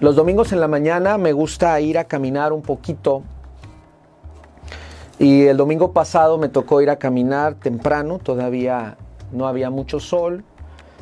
[0.00, 3.22] los domingos en la mañana me gusta ir a caminar un poquito.
[5.18, 8.96] Y el domingo pasado me tocó ir a caminar temprano, todavía
[9.30, 10.42] no había mucho sol.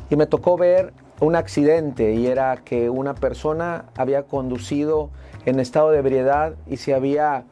[0.09, 0.91] Y me tocó ver
[1.21, 5.09] un accidente y era que una persona había conducido
[5.45, 7.45] en estado de ebriedad y se había,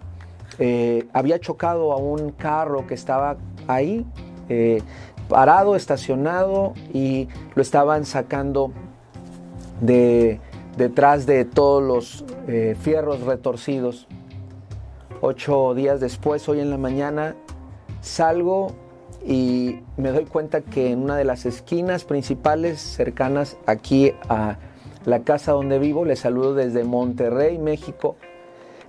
[0.59, 4.05] eh, había chocado a un carro que estaba ahí,
[4.49, 4.81] eh,
[5.29, 8.71] parado, estacionado y lo estaban sacando
[9.79, 10.41] de,
[10.77, 14.07] detrás de todos los eh, fierros retorcidos.
[15.21, 17.35] Ocho días después, hoy en la mañana,
[18.01, 18.75] salgo
[19.25, 24.59] y me doy cuenta que en una de las esquinas principales cercanas aquí a
[25.05, 28.15] la casa donde vivo, le saludo desde Monterrey, México,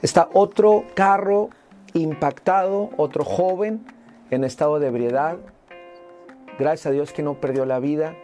[0.02, 1.48] está otro carro
[1.94, 3.86] impactado, otro joven
[4.30, 5.38] en estado de ebriedad.
[6.58, 8.14] Gracias a Dios que no perdió la vida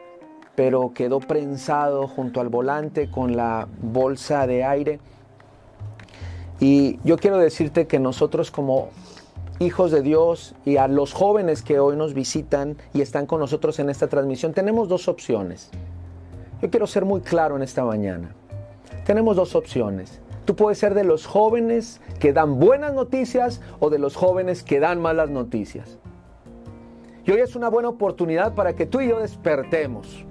[0.56, 5.00] pero quedó prensado junto al volante con la bolsa de aire.
[6.60, 8.90] Y yo quiero decirte que nosotros como
[9.58, 13.78] hijos de Dios y a los jóvenes que hoy nos visitan y están con nosotros
[13.78, 15.70] en esta transmisión, tenemos dos opciones.
[16.62, 18.34] Yo quiero ser muy claro en esta mañana.
[19.04, 20.20] Tenemos dos opciones.
[20.44, 24.78] Tú puedes ser de los jóvenes que dan buenas noticias o de los jóvenes que
[24.78, 25.98] dan malas noticias.
[27.26, 30.26] Y hoy es una buena oportunidad para que tú y yo despertemos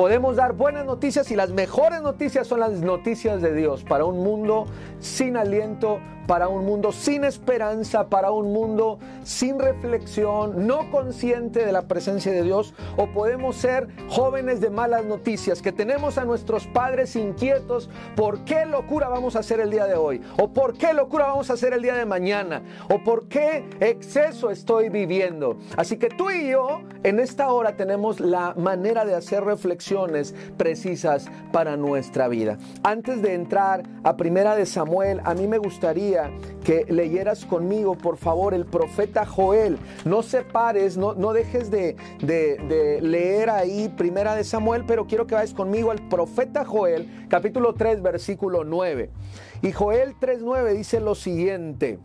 [0.00, 4.24] podemos dar buenas noticias y las mejores noticias son las noticias de Dios para un
[4.24, 4.64] mundo
[4.98, 6.00] sin aliento,
[6.30, 12.30] para un mundo sin esperanza, para un mundo sin reflexión, no consciente de la presencia
[12.30, 17.90] de Dios, o podemos ser jóvenes de malas noticias, que tenemos a nuestros padres inquietos
[18.14, 21.50] por qué locura vamos a hacer el día de hoy, o por qué locura vamos
[21.50, 25.58] a hacer el día de mañana, o por qué exceso estoy viviendo.
[25.76, 31.26] Así que tú y yo en esta hora tenemos la manera de hacer reflexiones precisas
[31.50, 32.56] para nuestra vida.
[32.84, 36.19] Antes de entrar a Primera de Samuel, a mí me gustaría
[36.64, 39.78] que leyeras conmigo, por favor, el profeta Joel.
[40.04, 45.34] No separes, no, no dejes de, de, leer ahí Primera de Samuel, pero quiero que
[45.34, 49.10] vayas conmigo al profeta Joel, capítulo 3, versículo 9.
[49.62, 51.98] Y Joel 3.9 dice lo siguiente.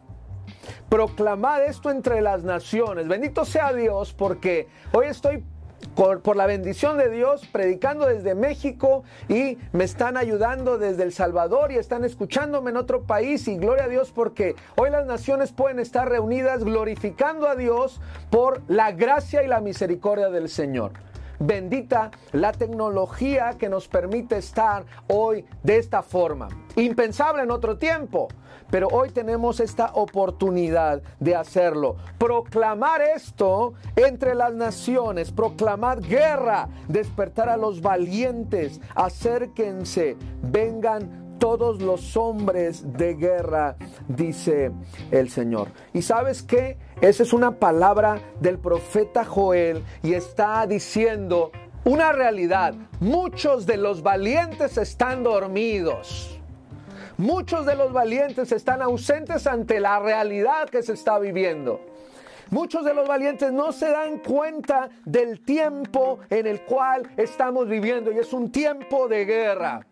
[0.90, 3.08] Proclamad esto entre las naciones.
[3.08, 5.44] Bendito sea Dios porque hoy estoy
[5.88, 11.72] por, la bendición de Dios, predicando desde México y me están ayudando desde El Salvador
[11.72, 15.80] y están escuchándome en otro país y gloria a Dios porque hoy las naciones pueden
[15.80, 20.92] estar reunidas glorificando a Dios por la gracia y la misericordia del Señor.
[21.40, 26.48] Bendita la tecnología que nos permite estar hoy de esta forma.
[26.76, 28.30] Impensable en otro tiempo.
[28.72, 31.98] Pero hoy tenemos esta oportunidad de hacerlo.
[32.18, 42.16] Proclamar esto entre las naciones, proclamar guerra, despertar a los valientes, acérquense, vengan todos los
[42.18, 43.76] hombres de guerra,
[44.08, 44.72] dice
[45.12, 45.68] el Señor.
[45.94, 46.78] ¿Y sabes qué?
[47.02, 51.52] Esa es una palabra del profeta Joel y está diciendo
[51.84, 52.74] una realidad.
[53.00, 56.35] Muchos de los valientes están dormidos.
[57.18, 61.80] Muchos de los valientes están ausentes ante la realidad que se está viviendo.
[62.50, 68.12] Muchos de los valientes no se dan cuenta del tiempo en el cual estamos viviendo
[68.12, 69.88] y es un tiempo de guerra.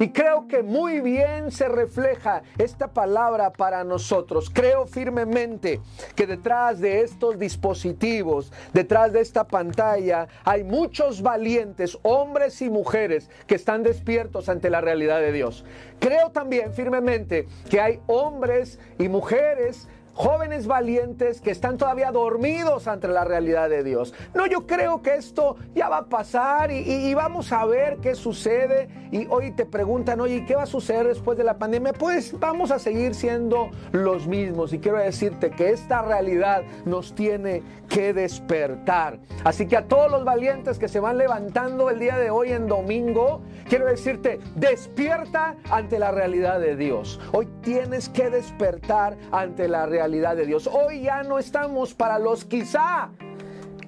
[0.00, 4.48] Y creo que muy bien se refleja esta palabra para nosotros.
[4.48, 5.78] Creo firmemente
[6.16, 13.28] que detrás de estos dispositivos, detrás de esta pantalla, hay muchos valientes, hombres y mujeres,
[13.46, 15.66] que están despiertos ante la realidad de Dios.
[15.98, 19.86] Creo también firmemente que hay hombres y mujeres
[20.20, 24.12] jóvenes valientes que están todavía dormidos ante la realidad de Dios.
[24.34, 28.90] No, yo creo que esto ya va a pasar y, vamos a ver qué sucede.
[29.10, 31.94] Y hoy te preguntan, oye, ¿qué va a suceder después de la pandemia?
[31.94, 34.74] Pues vamos a seguir siendo los mismos.
[34.74, 39.18] Y quiero decirte que esta realidad nos tiene que despertar.
[39.42, 42.68] Así que a todos los valientes que se van levantando el día de hoy en
[42.68, 43.40] domingo,
[43.70, 47.18] quiero decirte, despierta ante la realidad de Dios.
[47.32, 50.66] Hoy tienes que despertar ante la realidad de Dios.
[50.66, 53.10] Hoy ya no estamos para los quizá.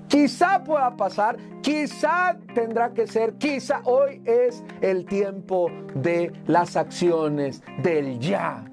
[0.06, 7.62] Quizá pueda pasar, quizá tendrá que ser, quizá hoy es el tiempo de las acciones,
[7.82, 8.64] del ya.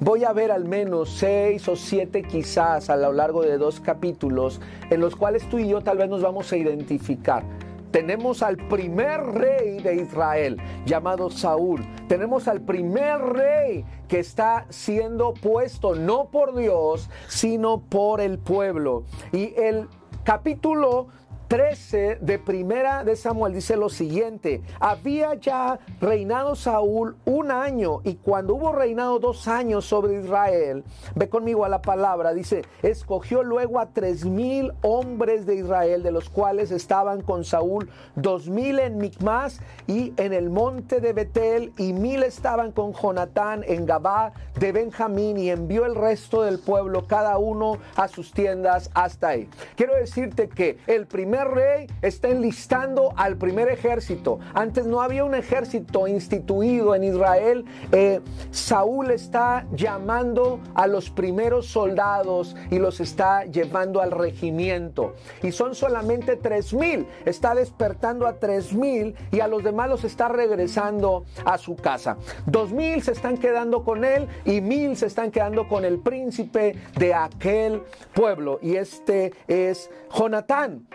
[0.00, 4.60] Voy a ver al menos seis o siete quizás a lo largo de dos capítulos
[4.90, 7.44] en los cuales tú y yo tal vez nos vamos a identificar
[7.92, 10.56] tenemos al primer rey de Israel
[10.86, 11.86] llamado Saúl.
[12.08, 19.04] Tenemos al primer rey que está siendo puesto no por Dios, sino por el pueblo.
[19.30, 19.88] Y el
[20.24, 21.08] capítulo
[21.52, 28.14] 13 de primera de Samuel dice lo siguiente, había ya reinado Saúl un año y
[28.14, 30.82] cuando hubo reinado dos años sobre Israel,
[31.14, 36.10] ve conmigo a la palabra, dice, escogió luego a tres mil hombres de Israel, de
[36.10, 41.74] los cuales estaban con Saúl dos mil en Micmas y en el monte de Betel
[41.76, 47.06] y mil estaban con Jonatán en Gabá de Benjamín y envió el resto del pueblo,
[47.06, 49.50] cada uno a sus tiendas hasta ahí.
[49.76, 54.38] Quiero decirte que el primer rey está enlistando al primer ejército.
[54.54, 57.64] Antes no había un ejército instituido en Israel.
[57.92, 65.14] Eh, Saúl está llamando a los primeros soldados y los está llevando al regimiento.
[65.42, 67.06] Y son solamente tres mil.
[67.24, 72.16] Está despertando a tres mil y a los demás los está regresando a su casa.
[72.46, 76.76] Dos mil se están quedando con él y mil se están quedando con el príncipe
[76.98, 77.82] de aquel
[78.14, 78.58] pueblo.
[78.62, 80.86] Y este es Jonatán.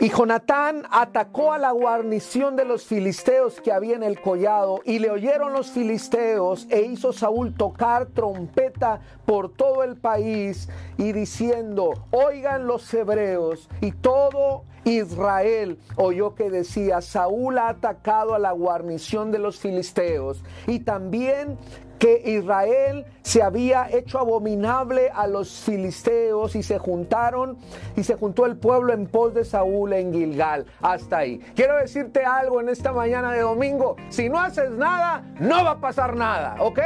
[0.00, 4.98] Y Jonatán atacó a la guarnición de los filisteos que había en el collado y
[4.98, 10.68] le oyeron los filisteos e hizo Saúl tocar trompeta por todo el país
[10.98, 18.38] y diciendo, oigan los hebreos y todo Israel oyó que decía, Saúl ha atacado a
[18.38, 21.58] la guarnición de los filisteos y también
[22.02, 27.56] que Israel se había hecho abominable a los filisteos y se juntaron
[27.94, 30.66] y se juntó el pueblo en pos de Saúl en Gilgal.
[30.80, 31.38] Hasta ahí.
[31.54, 33.94] Quiero decirte algo en esta mañana de domingo.
[34.08, 36.80] Si no haces nada, no va a pasar nada, ¿ok?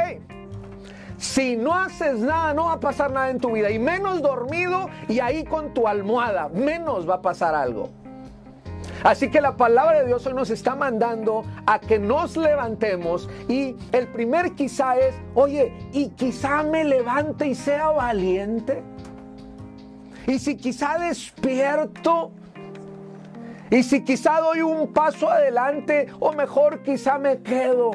[1.17, 3.71] Si no haces nada, no va a pasar nada en tu vida.
[3.71, 7.89] Y menos dormido y ahí con tu almohada, menos va a pasar algo.
[9.03, 13.75] Así que la palabra de Dios hoy nos está mandando a que nos levantemos y
[13.91, 18.83] el primer quizá es, oye, y quizá me levante y sea valiente.
[20.25, 22.31] Y si quizá despierto,
[23.69, 27.91] y si quizá doy un paso adelante, o mejor quizá me quedo.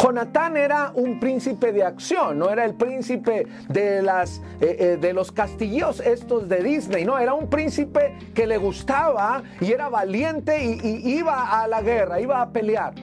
[0.00, 5.12] Jonatán era un príncipe de acción, no era el príncipe de, las, eh, eh, de
[5.12, 10.64] los castillos estos de Disney, no, era un príncipe que le gustaba y era valiente
[10.64, 12.94] y, y iba a la guerra, iba a pelear.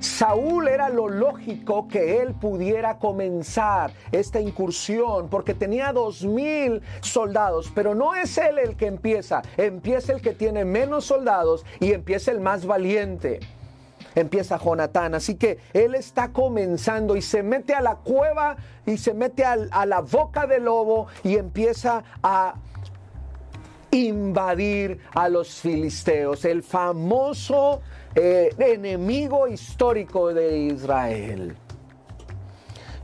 [0.00, 7.72] Saúl era lo lógico que él pudiera comenzar esta incursión porque tenía dos mil soldados,
[7.74, 12.30] pero no es él el que empieza, empieza el que tiene menos soldados y empieza
[12.30, 13.40] el más valiente
[14.16, 15.14] empieza Jonatán.
[15.14, 19.86] Así que él está comenzando y se mete a la cueva y se mete a
[19.86, 22.54] la boca del lobo y empieza a
[23.92, 27.80] invadir a los filisteos, el famoso
[28.14, 31.56] eh, enemigo histórico de Israel.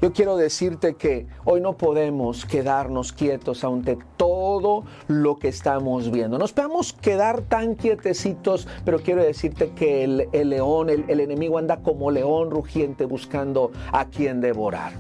[0.02, 6.38] Yo quiero decirte que hoy no podemos quedarnos quietos ante todo lo que estamos viendo.
[6.38, 11.76] Nos podemos quedar tan quietecitos, pero quiero decirte que el, león, el, el enemigo anda
[11.84, 14.92] como león rugiente buscando a quien devorar.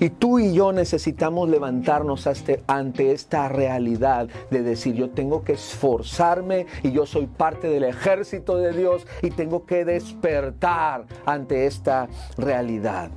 [0.00, 2.28] Y tú y yo necesitamos levantarnos
[2.66, 8.56] ante esta realidad de decir, yo tengo que esforzarme y yo soy parte del ejército
[8.56, 13.12] de Dios y tengo que despertar ante esta realidad.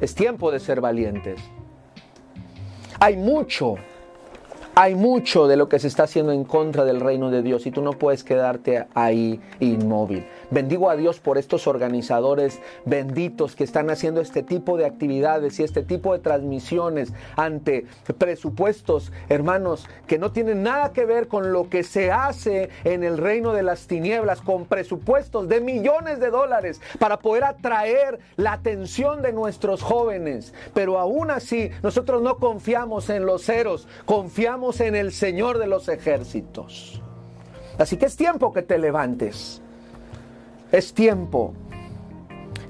[0.00, 1.40] Es tiempo de ser valientes.
[3.00, 3.76] Hay mucho,
[4.74, 7.70] hay mucho de lo que se está haciendo en contra del reino de Dios y
[7.70, 10.26] tú no puedes quedarte ahí inmóvil.
[10.50, 15.64] Bendigo a Dios por estos organizadores benditos que están haciendo este tipo de actividades y
[15.64, 17.86] este tipo de transmisiones ante
[18.16, 23.18] presupuestos, hermanos, que no tienen nada que ver con lo que se hace en el
[23.18, 29.22] reino de las tinieblas, con presupuestos de millones de dólares para poder atraer la atención
[29.22, 30.54] de nuestros jóvenes.
[30.74, 35.88] Pero aún así, nosotros no confiamos en los ceros, confiamos en el Señor de los
[35.88, 37.02] ejércitos.
[37.78, 39.60] Así que es tiempo que te levantes.
[40.72, 41.54] Es tiempo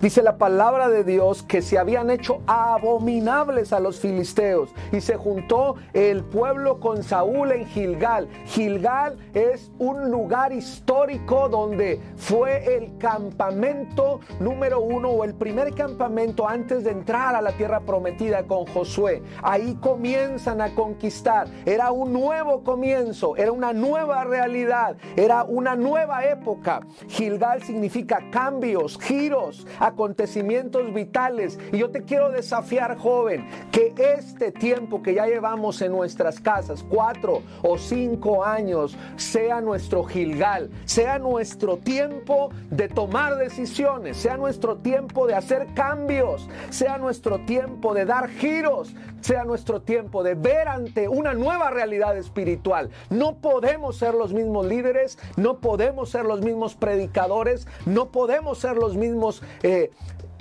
[0.06, 5.16] Dice la palabra de Dios que se habían hecho abominables a los filisteos y se
[5.16, 8.28] juntó el pueblo con Saúl en Gilgal.
[8.44, 16.48] Gilgal es un lugar histórico donde fue el campamento número uno o el primer campamento
[16.48, 19.24] antes de entrar a la tierra prometida con Josué.
[19.42, 21.48] Ahí comienzan a conquistar.
[21.64, 26.86] Era un nuevo comienzo, era una nueva realidad, era una nueva época.
[27.08, 31.58] Gilgal significa cambios, giros, acontecimientos vitales.
[31.72, 36.84] Y yo te quiero desafiar, joven, que este tiempo que ya llevamos en nuestras casas,
[36.86, 44.76] cuatro o cinco años, sea nuestro Gilgal, sea nuestro tiempo de tomar decisiones, sea nuestro
[44.76, 50.68] tiempo de hacer cambios, sea nuestro tiempo de dar giros, sea nuestro tiempo de ver
[50.68, 52.90] ante una nueva realidad espiritual.
[53.10, 58.76] No podemos ser los mismos líderes, no podemos ser los mismos predicadores, no podemos ser
[58.76, 59.75] los mismos eh,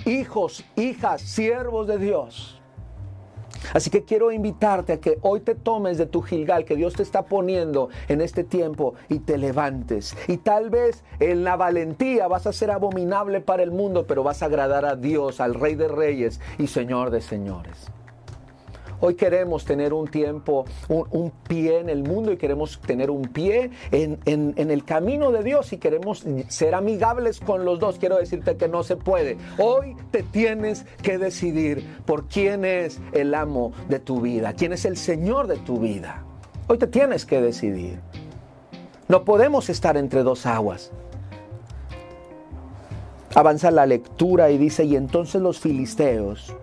[0.04, 2.60] hijos, hijas, siervos de Dios.
[3.72, 7.02] Así que quiero invitarte a que hoy te tomes de tu Gilgal que Dios te
[7.02, 10.16] está poniendo en este tiempo y te levantes.
[10.28, 14.42] Y tal vez en la valentía vas a ser abominable para el mundo, pero vas
[14.42, 17.90] a agradar a Dios, al Rey de Reyes y Señor de Señores.
[19.00, 23.70] Hoy queremos tener un tiempo, un, pie en el mundo y queremos tener un pie
[23.90, 27.98] en, en, el camino de Dios y queremos ser amigables con los dos.
[27.98, 29.36] Quiero decirte que no se puede.
[29.58, 34.84] Hoy te tienes que decidir por quién es el amo de tu vida, quién es
[34.86, 36.24] el Señor de tu vida.
[36.68, 38.00] Hoy te tienes que decidir.
[39.08, 40.90] No podemos estar entre dos aguas.
[43.34, 46.56] Avanza la lectura y dice, y entonces los filisteos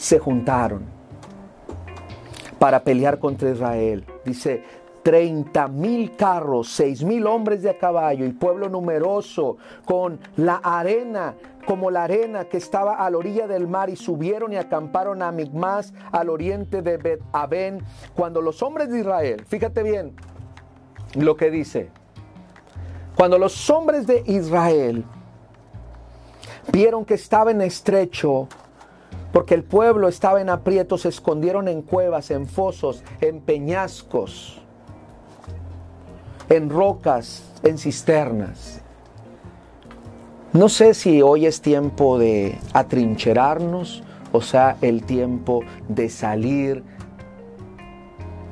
[0.00, 0.84] se juntaron
[2.58, 4.06] para pelear contra Israel.
[4.24, 4.64] Dice,
[5.02, 11.34] 30 mil carros, 6 mil hombres de a caballo y pueblo numeroso con la arena
[11.66, 15.30] como la arena que estaba a la orilla del mar y subieron y acamparon a
[15.30, 17.84] Migmas al oriente de Bet Aben.
[18.14, 20.14] Cuando los hombres de Israel, fíjate bien
[21.14, 21.90] lo que dice,
[23.14, 25.04] cuando los hombres de Israel
[26.72, 28.48] vieron que estaba en estrecho
[29.32, 34.60] porque el pueblo estaba en aprietos, se escondieron en cuevas, en fosos, en peñascos,
[36.48, 38.80] en rocas, en cisternas.
[40.52, 46.82] No sé si hoy es tiempo de atrincherarnos, o sea, el tiempo de salir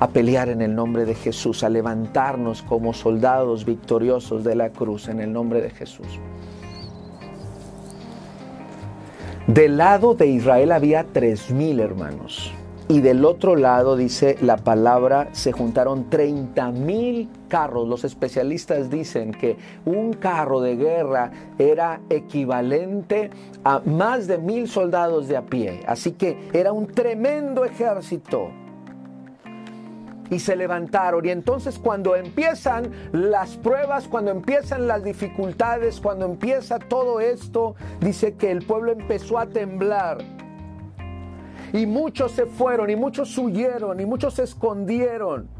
[0.00, 5.08] a pelear en el nombre de Jesús, a levantarnos como soldados victoriosos de la cruz
[5.08, 6.06] en el nombre de Jesús.
[9.49, 12.52] Del lado de Israel había tres mil hermanos.
[12.87, 17.88] Y del otro lado, dice la palabra, se juntaron 30 mil carros.
[17.88, 23.31] Los especialistas dicen que un carro de guerra era equivalente
[23.64, 25.81] a más de mil soldados de a pie.
[25.87, 28.50] Así que era un tremendo ejército
[30.30, 31.25] y se levantaron.
[31.25, 38.35] Y entonces cuando empiezan las pruebas, cuando empiezan las dificultades, cuando empieza todo esto, dice
[38.35, 40.18] que el pueblo empezó a temblar.
[41.73, 45.58] Y muchos se fueron, y muchos huyeron, y muchos se escondieron.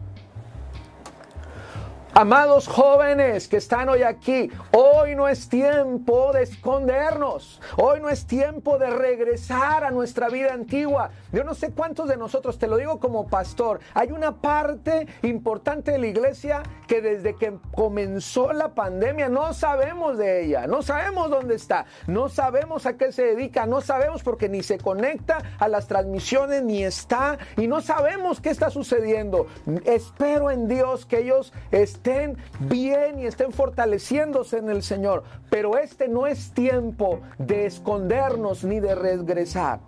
[2.21, 8.27] Amados jóvenes que están hoy aquí, hoy no es tiempo de escondernos, hoy no es
[8.27, 11.11] tiempo de regresar a nuestra vida antigua.
[11.31, 15.93] Yo no sé cuántos de nosotros, te lo digo como pastor, hay una parte importante
[15.93, 21.31] de la iglesia que desde que comenzó la pandemia no sabemos de ella, no sabemos
[21.31, 25.69] dónde está, no sabemos a qué se dedica, no sabemos porque ni se conecta a
[25.69, 29.47] las transmisiones ni está y no sabemos qué está sucediendo.
[29.85, 35.25] Espero en Dios que ellos estén estén bien y estén fortaleciéndose en el Señor.
[35.51, 39.81] Pero este no es tiempo de escondernos ni de regresar.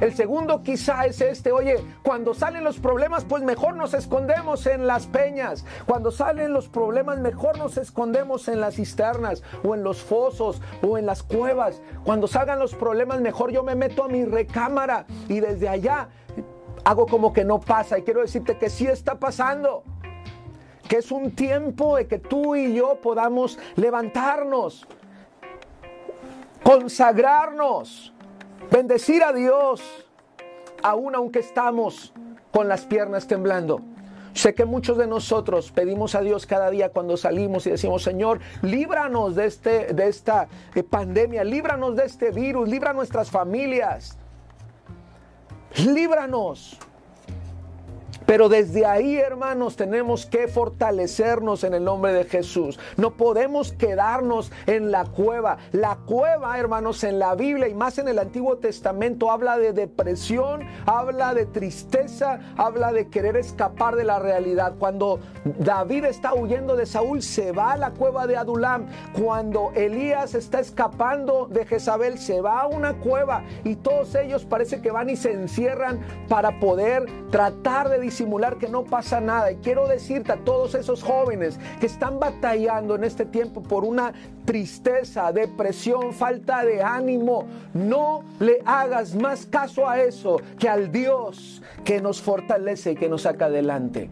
[0.00, 4.86] El segundo quizá es este, oye, cuando salen los problemas, pues mejor nos escondemos en
[4.86, 5.64] las peñas.
[5.86, 10.98] Cuando salen los problemas, mejor nos escondemos en las cisternas o en los fosos o
[10.98, 11.80] en las cuevas.
[12.04, 16.08] Cuando salgan los problemas, mejor yo me meto a mi recámara y desde allá
[16.84, 17.98] hago como que no pasa.
[17.98, 19.82] Y quiero decirte que sí está pasando
[20.88, 24.86] que es un tiempo de que tú y yo podamos levantarnos,
[26.62, 28.12] consagrarnos,
[28.70, 29.82] bendecir a Dios,
[30.82, 32.12] aún aunque estamos
[32.50, 33.80] con las piernas temblando.
[34.32, 38.40] Sé que muchos de nosotros pedimos a Dios cada día cuando salimos y decimos, Señor,
[38.62, 44.16] líbranos de, este, de esta eh, pandemia, líbranos de este virus, libra nuestras familias,
[45.84, 46.78] líbranos.
[48.28, 52.78] Pero desde ahí, hermanos, tenemos que fortalecernos en el nombre de Jesús.
[52.98, 55.56] No podemos quedarnos en la cueva.
[55.72, 60.60] La cueva, hermanos, en la Biblia y más en el Antiguo Testamento habla de depresión,
[60.84, 64.74] habla de tristeza, habla de querer escapar de la realidad.
[64.78, 68.88] Cuando David está huyendo de Saúl, se va a la cueva de Adulam.
[69.18, 74.82] Cuando Elías está escapando de Jezabel, se va a una cueva y todos ellos parece
[74.82, 79.52] que van y se encierran para poder tratar de disimular que no pasa nada.
[79.52, 84.12] Y quiero decirte a todos esos jóvenes que están batallando en este tiempo por una
[84.44, 91.62] tristeza, depresión, falta de ánimo, no le hagas más caso a eso que al Dios
[91.84, 94.10] que nos fortalece y que nos saca adelante.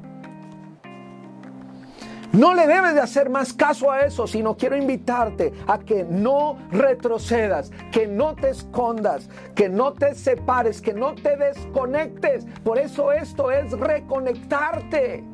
[2.37, 6.59] No le debes de hacer más caso a eso, sino quiero invitarte a que no
[6.71, 12.45] retrocedas, que no te escondas, que no te separes, que no te desconectes.
[12.62, 15.25] Por eso esto es reconectarte.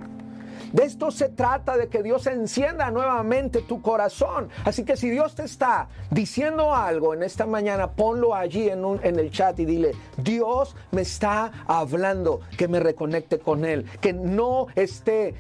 [0.73, 4.49] De esto se trata, de que Dios encienda nuevamente tu corazón.
[4.65, 9.19] Así que si Dios te está diciendo algo en esta mañana, ponlo allí en, en,
[9.19, 14.69] el chat y dile, Dios me está hablando, que me reconecte con Él, que no
[14.77, 15.35] esté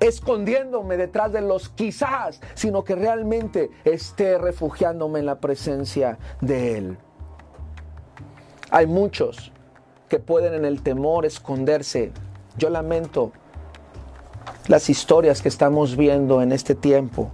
[0.00, 6.98] escondiéndome detrás de los quizás, sino que realmente esté refugiándome en la presencia de Él.
[8.70, 9.52] Hay muchos
[10.08, 12.12] que pueden en el temor esconderse.
[12.58, 13.32] Yo lamento
[14.68, 17.30] las historias que estamos viendo en este tiempo,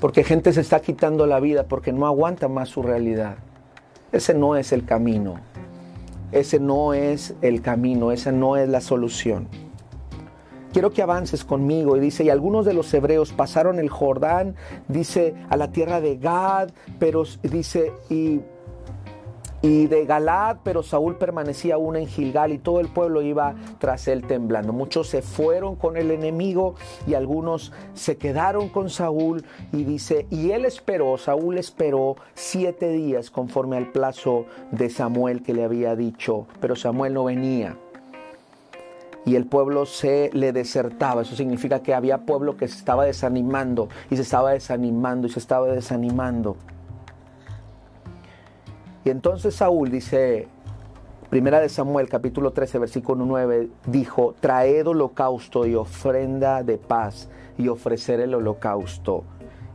[0.00, 3.36] porque gente se está quitando la vida porque no aguanta más su realidad.
[4.12, 5.40] Ese no es el camino.
[6.32, 9.48] Ese no es el camino, esa no es la solución
[10.74, 11.96] quiero que avances conmigo.
[11.96, 14.56] Y dice, y algunos de los hebreos pasaron el Jordán,
[14.88, 18.40] dice, a la tierra de Gad, pero dice, y,
[19.62, 24.08] y de Galad, pero Saúl permanecía aún en Gilgal y todo el pueblo iba tras
[24.08, 24.72] él temblando.
[24.72, 26.74] Muchos se fueron con el enemigo
[27.06, 29.44] y algunos se quedaron con Saúl.
[29.72, 35.54] Y dice, y él esperó, Saúl esperó siete días conforme al plazo de Samuel que
[35.54, 37.78] le había dicho, pero Samuel no venía
[39.24, 41.22] y el pueblo se le desertaba.
[41.22, 45.38] Eso significa que había pueblo que se estaba desanimando y se estaba desanimando y se
[45.38, 46.56] estaba desanimando.
[49.04, 50.48] Y entonces Saúl dice,
[51.34, 57.28] Primera de Samuel capítulo 13 versículo 9, dijo, traed holocausto y ofrenda de paz
[57.58, 59.24] y ofrecer el holocausto.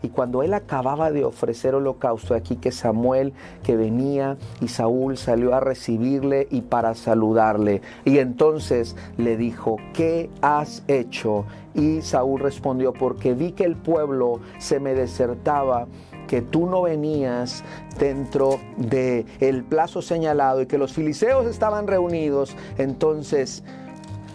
[0.01, 5.53] Y cuando él acababa de ofrecer holocausto, aquí que Samuel que venía y Saúl salió
[5.53, 7.82] a recibirle y para saludarle.
[8.06, 11.46] Y entonces le dijo, ¿qué has hecho?
[11.74, 15.88] Y Saúl respondió, porque vi que el pueblo se me desertaba
[16.27, 17.63] que tú no venías
[17.98, 23.63] dentro del el plazo señalado y que los filiseos estaban reunidos, entonces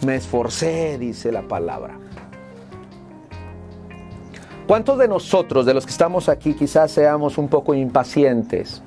[0.05, 1.97] me esforcé, dice la palabra.
[4.67, 8.81] ¿Cuántos de nosotros, de los que estamos aquí, quizás seamos un poco impacientes?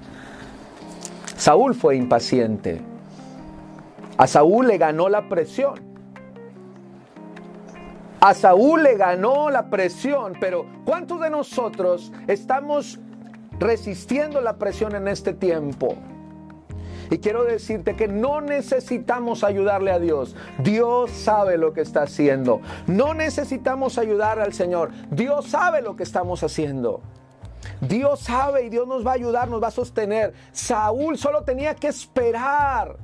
[1.37, 2.81] Saúl fue impaciente.
[4.17, 5.75] A Saúl le ganó la presión.
[8.21, 12.99] A Saúl le ganó la presión, pero ¿cuántos de nosotros estamos
[13.61, 15.95] resistiendo la presión en este tiempo?
[17.11, 20.37] Y quiero decirte que no necesitamos ayudarle a Dios.
[20.59, 22.61] Dios sabe lo que está haciendo.
[22.87, 24.90] No necesitamos ayudar al Señor.
[25.11, 27.01] Dios sabe lo que estamos haciendo.
[27.81, 30.35] Dios sabe y Dios nos va a ayudar, nos va a sostener.
[30.53, 32.97] Saúl solo tenía que esperar.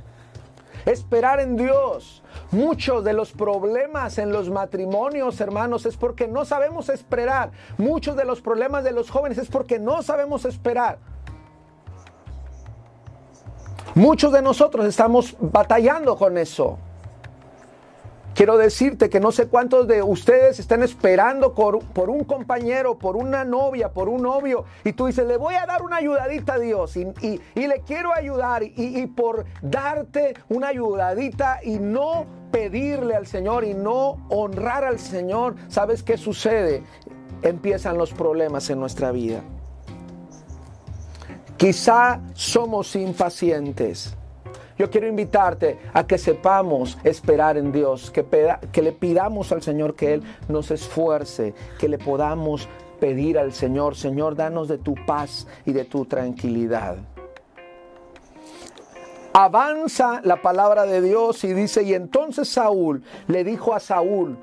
[0.84, 2.22] Esperar en Dios.
[2.50, 7.52] Muchos de los problemas en los matrimonios, hermanos, es porque no sabemos esperar.
[7.78, 10.98] Muchos de los problemas de los jóvenes es porque no sabemos esperar.
[13.94, 16.78] Muchos de nosotros estamos batallando con eso.
[18.34, 21.76] Quiero decirte que no sé cuántos de ustedes están esperando por,
[22.10, 25.82] un compañero, por una novia, por un novio, y tú dices, le voy a dar
[25.82, 31.78] una ayudadita a Dios, y, le quiero ayudar, y, y, por darte una ayudadita y
[31.78, 36.82] no pedirle al Señor y no honrar al Señor, ¿sabes qué sucede?
[37.42, 39.44] Empiezan los problemas en nuestra vida.
[41.56, 44.16] Quizá somos impacientes.
[44.76, 48.24] Yo quiero invitarte a que sepamos esperar en Dios, que,
[48.72, 53.94] que, le pidamos al Señor que Él nos esfuerce, que le podamos pedir al Señor,
[53.94, 56.96] Señor, danos de tu paz y de tu tranquilidad
[59.36, 64.38] avanza la palabra de Dios y dice, y entonces Saúl le dijo a Saúl,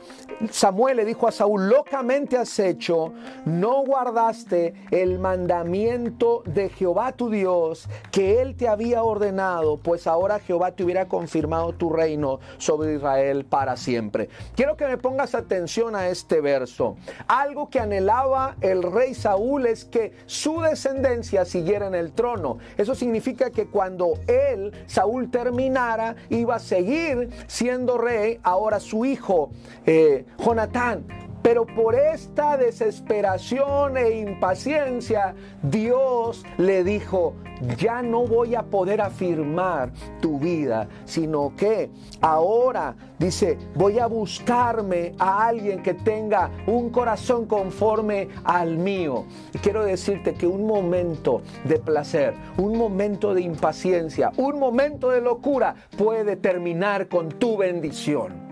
[0.50, 3.14] Samuel le dijo a Saúl, locamente has hecho,
[3.46, 10.40] no guardaste el mandamiento de Jehová tu Dios que él te había ordenado, pues ahora
[10.40, 14.28] Jehová te hubiera confirmado tu reino sobre Israel para siempre.
[14.58, 16.98] Quiero que me pongas atención a este verso.
[17.28, 22.58] Algo que anhelaba el rey Saúl es que su descendencia siguiera en el trono.
[22.78, 28.40] Eso significa que cuando él Saúl terminara, iba a seguir siendo rey.
[28.44, 29.52] Ahora su hijo,
[29.86, 31.06] eh, Jonatán,
[31.42, 37.34] Pero por esta desesperación e impaciencia, Dios le dijo,
[37.78, 41.90] ya no voy a poder afirmar tu vida, sino que
[42.22, 49.26] ahora, dice, voy a buscarme a alguien que tenga un corazón conforme al mío.
[49.54, 55.22] Y quiero decirte que un momento de placer, un momento de impaciencia, un momento de
[55.22, 58.51] locura puede terminar con tu bendición.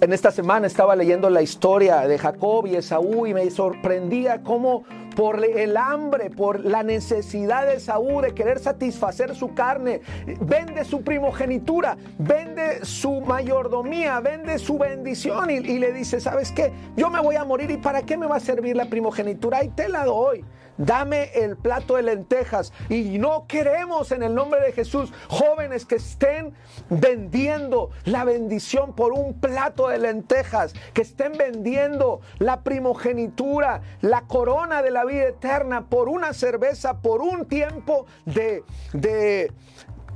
[0.00, 4.84] En esta semana estaba leyendo la historia de Jacob y Esaú y me sorprendía cómo
[5.16, 10.00] por el hambre, por la necesidad de Esaú de querer satisfacer su carne,
[10.40, 16.72] vende su primogenitura, vende su mayordomía, vende su bendición y, le dice, ¿sabes qué?
[16.96, 19.64] Yo me voy a morir y ¿para qué me va a servir la primogenitura?
[19.64, 20.44] Y te la doy
[20.78, 22.72] dame el plato de lentejas.
[22.88, 26.54] Y no queremos en el nombre de Jesús jóvenes que estén
[26.88, 34.82] vendiendo la bendición por un plato de lentejas, que estén vendiendo la primogenitura, la corona
[34.82, 38.62] de la vida eterna por una cerveza, por un tiempo de,
[38.92, 39.52] de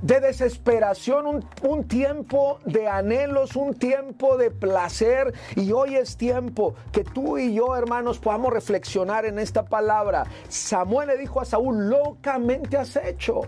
[0.02, 5.32] de desesperación, un, tiempo de anhelos, un tiempo de placer.
[5.56, 10.24] Y hoy es tiempo que tú y yo, hermanos, podamos reflexionar en esta palabra.
[10.48, 13.42] Samuel le dijo a Saúl, locamente has hecho.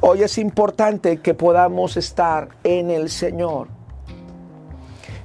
[0.00, 3.68] Hoy es importante que podamos estar en el Señor.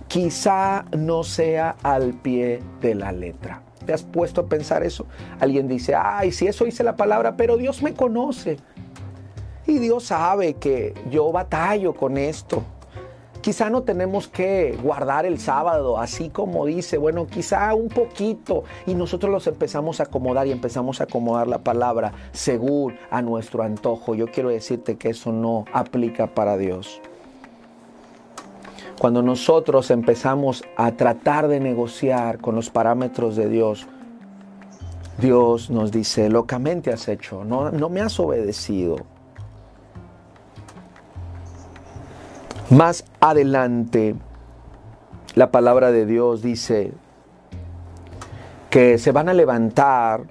[0.07, 3.63] Quizá no sea al pie de la letra.
[3.85, 5.07] ¿Te has puesto a pensar eso?
[5.39, 8.57] Alguien dice, ay, si eso dice la palabra, pero Dios me conoce.
[9.67, 12.63] Y Dios sabe que yo batallo con esto.
[13.41, 18.63] Quizá no tenemos que guardar el sábado, así como dice, bueno, quizá un poquito.
[18.85, 23.63] Y nosotros los empezamos a acomodar y empezamos a acomodar la palabra según a nuestro
[23.63, 24.15] antojo.
[24.15, 27.01] Yo quiero decirte que eso no aplica para Dios.
[28.99, 33.85] Cuando nosotros empezamos a tratar de negociar con los parámetros de Dios,
[35.19, 39.16] Dios nos dice, locamente has hecho, no, no me has obedecido.
[42.69, 44.15] Más adelante,
[45.35, 46.91] la palabra de Dios dice
[48.69, 50.23] que se van a levantar.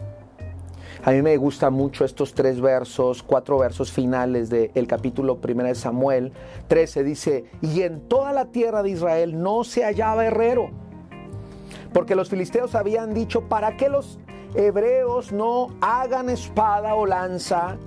[1.02, 5.74] A mí me gustan mucho estos tres versos, cuatro versos finales del capítulo primero de
[5.74, 6.30] Samuel
[6.68, 7.04] 13.
[7.04, 10.68] Dice, y en toda la tierra de Israel no se hallaba herrero,
[11.94, 14.18] porque los filisteos habían dicho, ¿para qué los
[14.54, 17.78] hebreos no hagan espada o lanza?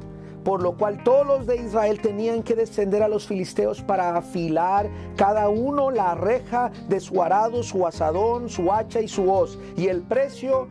[0.43, 4.89] Por lo cual todos los de Israel tenían que descender a los filisteos para afilar
[5.15, 9.57] cada uno la reja de su arado, su asadón, su hacha y su hoz.
[9.77, 10.67] Y el precio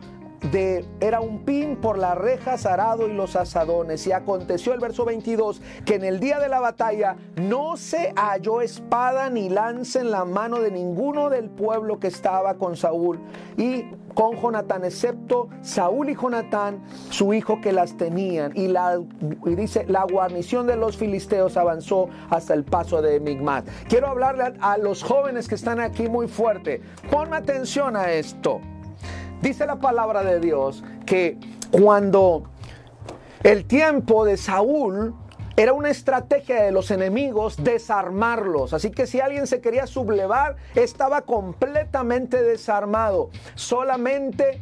[0.51, 4.05] de, era un pin por las rejas, arado y los asadones.
[4.07, 8.61] Y aconteció el verso 22 que en el día de la batalla no se halló
[8.61, 13.19] espada ni lanza en la mano de ninguno del pueblo que estaba con Saúl
[13.57, 18.51] y con Jonatán, excepto Saúl y Jonatán, su hijo que las tenían.
[18.55, 18.99] Y, la,
[19.45, 23.65] dice, la guarnición de los filisteos avanzó hasta el paso de Migmat.
[23.87, 26.81] Quiero hablarle a, a los jóvenes que están aquí muy fuerte.
[27.09, 28.59] Ponme atención a esto.
[29.41, 31.37] Dice la palabra de Dios que
[31.71, 32.43] cuando
[33.43, 35.15] el tiempo de Saúl
[35.55, 38.73] era una estrategia de los enemigos desarmarlos.
[38.73, 43.29] Así que si alguien se quería sublevar, estaba completamente desarmado.
[43.55, 44.61] Solamente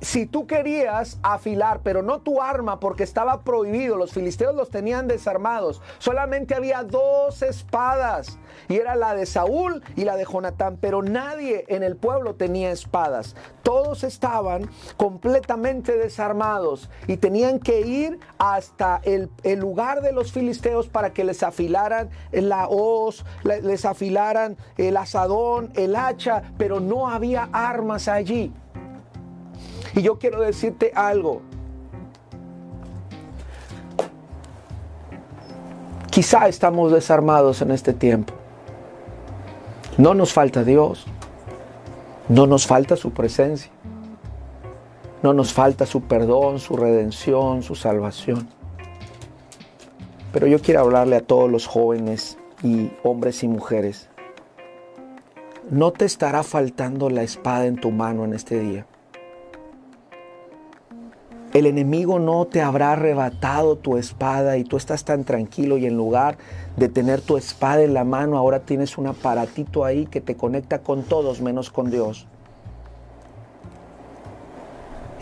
[0.00, 5.08] si tú querías afilar, pero no tu arma porque estaba prohibido, los filisteos los tenían
[5.08, 11.02] desarmados, solamente había dos espadas y era la de Saúl y la de Jonatán, pero
[11.02, 13.36] nadie en el pueblo tenía espadas.
[13.62, 21.12] Todos estaban completamente desarmados y tenían que ir hasta el, lugar de los filisteos para
[21.12, 28.08] que les afilaran la hoz, les afilaran el asadón, el hacha, pero no había armas
[28.08, 28.52] allí.
[29.94, 31.42] Y yo quiero decirte algo.
[36.10, 38.34] Quizá estamos desarmados en este tiempo.
[39.96, 41.06] No nos falta Dios.
[42.28, 43.70] No nos falta su presencia.
[45.22, 48.48] No nos falta su perdón, su redención, su salvación.
[50.32, 54.08] Pero yo quiero hablarle a todos los jóvenes y hombres y mujeres.
[55.70, 58.86] No te estará faltando la espada en tu mano en este día.
[61.52, 65.96] El enemigo no te habrá arrebatado tu espada y tú estás tan tranquilo y en
[65.96, 66.38] lugar
[66.76, 70.78] de tener tu espada en la mano, ahora tienes un aparatito ahí que te conecta
[70.78, 72.28] con todos menos con Dios.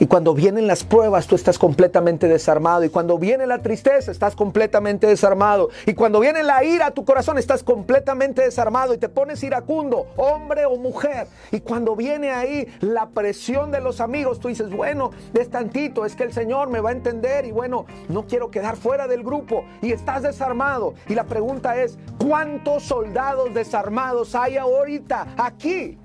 [0.01, 2.85] Y cuando vienen las pruebas, tú estás completamente desarmado.
[2.85, 5.71] Y cuando viene la tristeza, estás completamente desarmado.
[5.87, 10.07] Y cuando viene la ira a tu corazón, estás completamente desarmado y te pones iracundo,
[10.17, 11.27] hombre o mujer.
[11.51, 16.15] Y cuando viene ahí la presión de los amigos, tú dices, bueno, es tantito, es
[16.15, 19.65] que el Señor me va a entender y bueno, no quiero quedar fuera del grupo.
[19.83, 20.95] Y estás desarmado.
[21.09, 25.99] Y la pregunta es, ¿cuántos soldados desarmados hay ahorita aquí?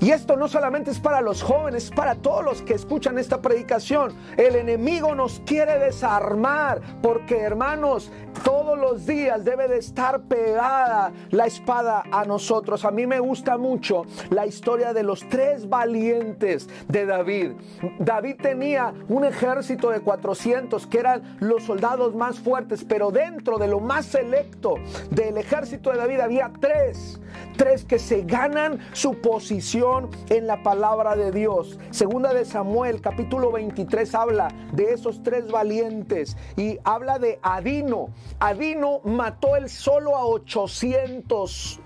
[0.00, 3.42] Y esto no solamente es para los jóvenes, es para todos los que escuchan esta
[3.42, 4.12] predicación.
[4.36, 8.12] El enemigo nos quiere desarmar porque hermanos,
[8.44, 12.84] todos los días debe de estar pegada la espada a nosotros.
[12.84, 17.52] A mí me gusta mucho la historia de los tres valientes de David.
[17.98, 23.66] David tenía un ejército de 400 que eran los soldados más fuertes, pero dentro de
[23.66, 24.76] lo más selecto
[25.10, 27.20] del ejército de David había tres
[27.56, 29.87] tres que se ganan su posición
[30.28, 31.78] en la palabra de Dios.
[31.90, 38.10] Segunda de Samuel, capítulo 23, habla de esos tres valientes y habla de Adino.
[38.38, 41.80] Adino mató él solo a 800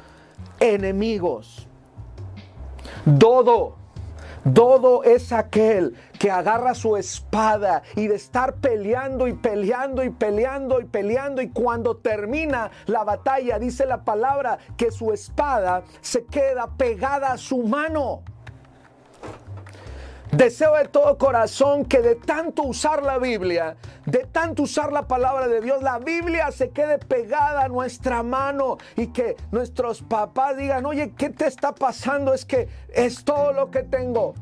[0.61, 1.69] enemigos.
[3.05, 3.77] Dodo
[4.45, 10.81] Dodo es aquel que agarra su espada y de estar peleando y peleando y peleando
[10.81, 16.67] y peleando y cuando termina la batalla dice la palabra que su espada se queda
[16.77, 18.23] pegada a su mano.
[20.33, 25.47] Deseo de todo corazón que de tanto usar la Biblia, de tanto usar la palabra
[25.47, 30.87] de Dios, la Biblia se quede pegada a nuestra mano y que nuestros papás digan,
[30.87, 32.33] oye, ¿qué te está pasando?
[32.33, 34.33] Es que es todo lo que tengo.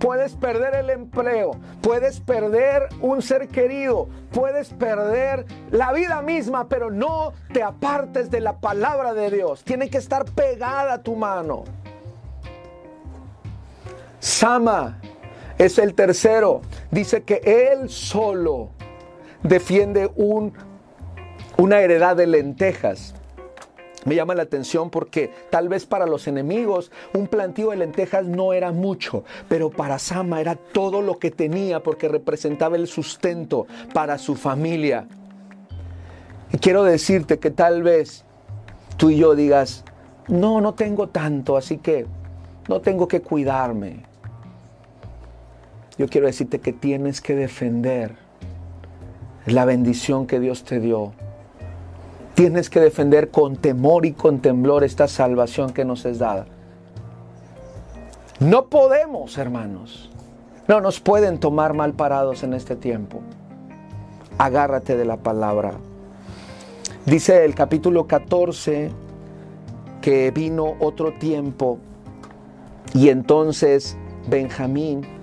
[0.00, 6.90] Puedes perder el empleo, puedes perder un ser querido, puedes perder la vida misma, pero
[6.90, 9.62] no te apartes de la palabra de Dios.
[9.62, 11.62] Tiene que estar pegada a tu mano.
[14.18, 14.98] Sama
[15.60, 16.62] es el tercero.
[16.90, 18.70] Dice que él solo
[19.42, 20.54] defiende un,
[21.58, 23.14] una heredad de lentejas.
[24.06, 28.54] Me llama la atención porque tal vez para los enemigos un plantío de lentejas no
[28.54, 34.16] era mucho, pero para Sama era todo lo que tenía porque representaba el sustento para
[34.16, 35.06] su familia.
[36.50, 38.24] Y quiero decirte que tal vez
[38.96, 39.84] tú y yo digas,
[40.26, 42.06] no, no tengo tanto, así que
[42.66, 44.09] no tengo que cuidarme.
[46.00, 48.16] Yo quiero decirte que tienes que defender
[49.44, 51.12] la bendición que Dios te dio.
[52.32, 56.46] Tienes que defender con temor y con temblor esta salvación que nos es dada.
[58.38, 60.10] No podemos, hermanos.
[60.68, 63.20] No nos pueden tomar mal parados en este tiempo.
[64.38, 65.74] Agárrate de la palabra.
[67.04, 68.90] Dice el capítulo 14
[70.00, 71.78] que vino otro tiempo
[72.94, 73.98] y entonces
[74.30, 75.19] Benjamín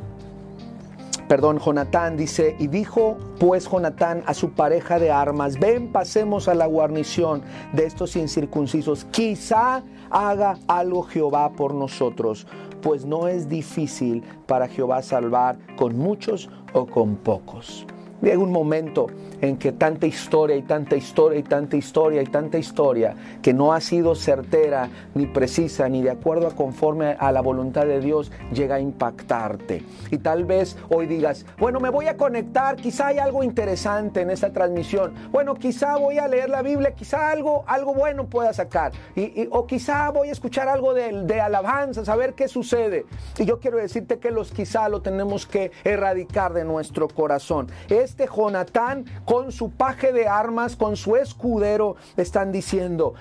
[1.28, 6.56] perdón, Jonatán dice, y dijo pues Jonatán a su pareja de armas, ven pasemos a
[6.56, 7.42] la guarnición
[7.74, 12.48] de estos incircuncisos, quizá haga algo Jehová por nosotros,
[12.82, 17.86] pues no es difícil para Jehová salvar con muchos o con pocos.
[18.22, 19.08] Llega un momento
[19.42, 23.74] en que tanta historia y tanta historia y tanta historia y tanta historia que no
[23.74, 28.32] ha sido certera ni precisa ni de acuerdo a conforme a la voluntad de Dios
[28.52, 29.84] llega a impactarte.
[30.10, 34.32] Y tal vez hoy digas, bueno, me voy a conectar, quizá hay algo interesante en
[34.32, 35.14] esta transmisión.
[35.32, 38.94] Bueno, quizá voy a leer la Biblia, quizá algo, algo bueno pueda sacar.
[39.16, 43.06] Y, o quizá voy a escuchar algo de, de alabanza, saber qué sucede.
[43.38, 47.68] Y yo quiero decirte que los quizá lo tenemos que erradicar de nuestro corazón.
[48.08, 53.16] Este Jonatán con su paje de armas, con su escudero, están diciendo,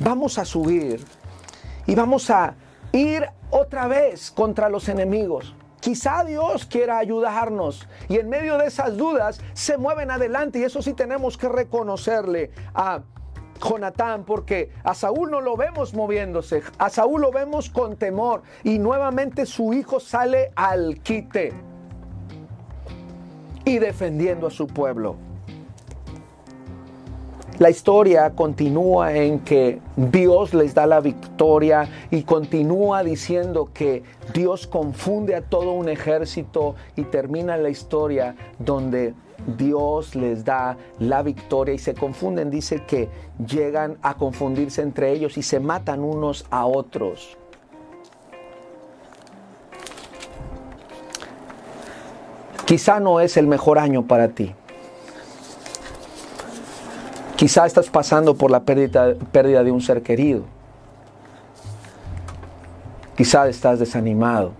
[0.00, 1.02] vamos a subir
[1.86, 2.54] y vamos a
[2.92, 5.54] ir otra vez contra los enemigos.
[5.80, 10.82] Quizá Dios quiera ayudarnos y en medio de esas dudas se mueven adelante y eso
[10.82, 13.00] sí tenemos que reconocerle a
[13.58, 18.78] Jonatán porque a Saúl no lo vemos moviéndose, a Saúl lo vemos con temor y
[18.78, 21.67] nuevamente su hijo sale al quite
[23.68, 25.16] y defendiendo a su pueblo.
[27.58, 34.68] La historia continúa en que Dios les da la victoria y continúa diciendo que Dios
[34.68, 39.14] confunde a todo un ejército y termina la historia donde
[39.56, 42.48] Dios les da la victoria y se confunden.
[42.48, 43.08] Dice que
[43.44, 47.36] llegan a confundirse entre ellos y se matan unos a otros.
[52.68, 54.54] Quizá no es el mejor año para ti.
[57.34, 60.42] Quizá estás pasando por la pérdida, pérdida de un ser querido.
[63.16, 64.52] Quizá estás desanimado.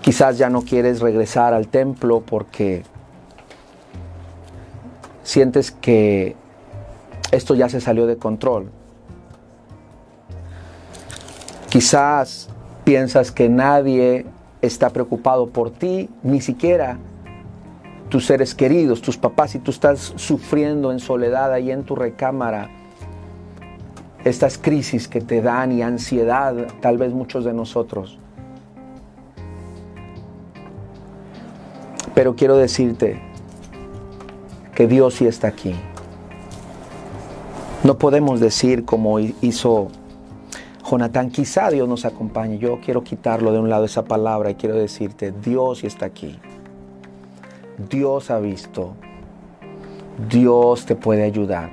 [0.00, 2.82] Quizás ya no quieres regresar al templo porque
[5.22, 6.34] sientes que
[7.30, 8.70] esto ya se salió de control.
[11.68, 12.48] Quizás
[12.84, 14.24] piensas que nadie
[14.64, 16.98] está preocupado por ti, ni siquiera
[18.08, 22.70] tus seres queridos, tus papás, y tú estás sufriendo en soledad ahí en tu recámara
[24.24, 28.18] estas crisis que te dan y ansiedad, tal vez muchos de nosotros.
[32.14, 33.20] Pero quiero decirte
[34.74, 35.74] que Dios sí está aquí.
[37.82, 39.88] No podemos decir como hizo
[40.94, 42.56] Jonatán, quizá Dios nos acompañe.
[42.56, 46.38] Yo quiero quitarlo de un lado esa palabra y quiero decirte, Dios está aquí.
[47.90, 48.94] Dios ha visto.
[50.30, 51.68] Dios te puede ayudar.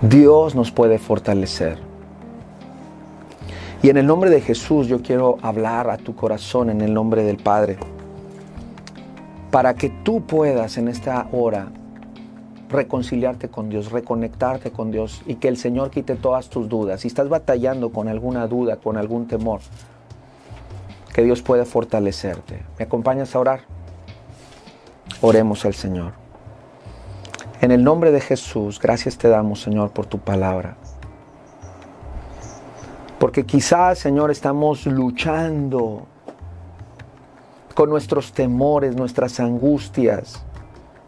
[0.00, 1.78] Dios nos puede fortalecer.
[3.82, 7.24] Y en el nombre de Jesús yo quiero hablar a tu corazón en el nombre
[7.24, 7.78] del Padre.
[9.50, 11.72] Para que tú puedas en esta hora
[12.68, 17.00] reconciliarte con Dios, reconectarte con Dios y que el Señor quite todas tus dudas.
[17.00, 19.60] Si estás batallando con alguna duda, con algún temor,
[21.12, 22.62] que Dios puede fortalecerte.
[22.78, 23.60] ¿Me acompañas a orar?
[25.20, 26.12] Oremos al Señor.
[27.60, 30.76] En el nombre de Jesús, gracias te damos, Señor, por tu palabra.
[33.18, 36.06] Porque quizás, Señor, estamos luchando
[37.74, 40.44] con nuestros temores, nuestras angustias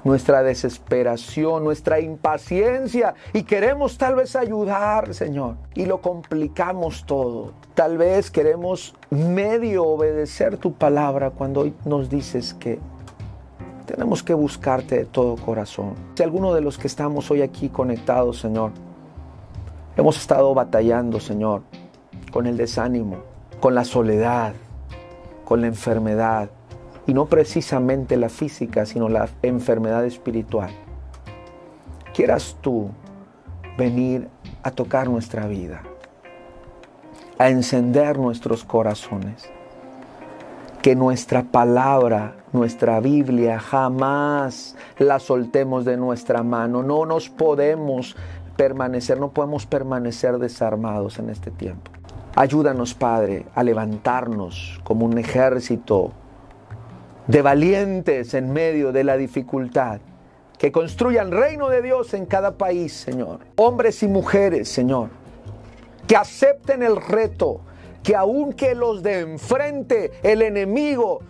[0.05, 7.53] nuestra desesperación, nuestra impaciencia y queremos tal vez ayudar, Señor, y lo complicamos todo.
[7.75, 12.79] Tal vez queremos medio obedecer tu palabra cuando hoy nos dices que
[13.87, 15.95] tenemos que buscarte de todo corazón.
[16.15, 18.73] Si alguno de los que estamos hoy aquí conectados, Señor,
[19.97, 21.63] hemos estado batallando, Señor,
[22.33, 23.19] con el desánimo,
[23.61, 24.55] con la soledad,
[25.45, 26.51] con la enfermedad,
[27.07, 30.71] y no precisamente la física, sino la enfermedad espiritual.
[32.15, 32.91] Quieras tú
[33.77, 34.29] venir
[34.63, 35.83] a tocar nuestra vida,
[37.39, 39.49] a encender nuestros corazones,
[40.83, 46.83] que nuestra palabra, nuestra Biblia, jamás la soltemos de nuestra mano.
[46.83, 48.17] No nos podemos
[48.57, 51.91] permanecer, no podemos permanecer desarmados en este tiempo.
[52.35, 56.13] Ayúdanos, Padre, a levantarnos como un ejército
[57.31, 60.01] de valientes en medio de la dificultad,
[60.59, 63.39] que construyan reino de Dios en cada país, Señor.
[63.55, 65.11] Hombres y mujeres, Señor,
[66.09, 67.61] que acepten el reto,
[68.03, 71.21] que aunque los de enfrente, el enemigo,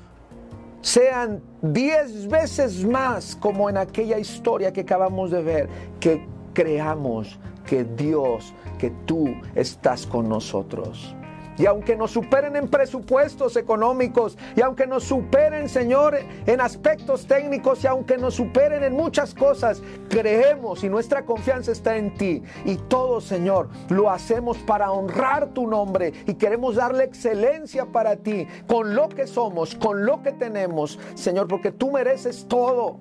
[0.80, 5.68] sean diez veces más como en aquella historia que acabamos de ver,
[6.00, 11.14] que creamos que Dios, que tú estás con nosotros.
[11.58, 17.84] Y aunque nos superen en presupuestos económicos, y aunque nos superen, Señor, en aspectos técnicos,
[17.84, 22.42] y aunque nos superen en muchas cosas, creemos y nuestra confianza está en ti.
[22.64, 28.46] Y todo, Señor, lo hacemos para honrar tu nombre y queremos darle excelencia para ti,
[28.66, 32.98] con lo que somos, con lo que tenemos, Señor, porque tú mereces todo.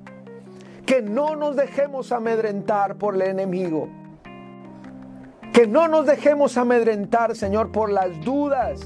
[0.86, 3.88] Que no nos dejemos amedrentar por el enemigo
[5.60, 8.80] que no nos dejemos amedrentar, Señor, por las dudas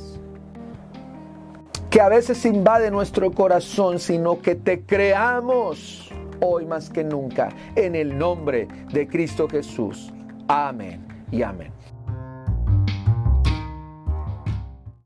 [1.92, 6.10] que a veces invade nuestro corazón, sino que te creamos
[6.42, 10.12] hoy más que nunca en el nombre de Cristo Jesús.
[10.48, 11.72] Amén y amén.